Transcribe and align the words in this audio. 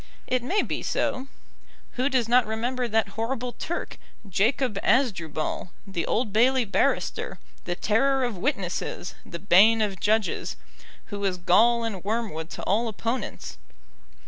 It 0.25 0.41
may 0.41 0.63
be 0.63 0.81
so. 0.81 1.27
Who 1.91 2.09
does 2.09 2.27
not 2.27 2.47
remember 2.47 2.87
that 2.87 3.09
horrible 3.09 3.51
Turk, 3.53 3.99
Jacob 4.27 4.79
Asdrubal, 4.81 5.69
the 5.85 6.07
Old 6.07 6.33
Bailey 6.33 6.65
barrister, 6.65 7.37
the 7.65 7.75
terror 7.75 8.23
of 8.23 8.35
witnesses, 8.35 9.13
the 9.23 9.37
bane 9.37 9.79
of 9.79 9.99
judges, 9.99 10.55
who 11.13 11.19
was 11.19 11.37
gall 11.37 11.83
and 11.83 12.03
wormwood 12.03 12.49
to 12.49 12.63
all 12.63 12.87
opponents. 12.87 13.57